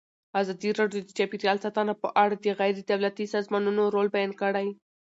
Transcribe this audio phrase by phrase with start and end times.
[0.39, 4.67] ازادي راډیو د چاپیریال ساتنه په اړه د غیر دولتي سازمانونو رول بیان کړی.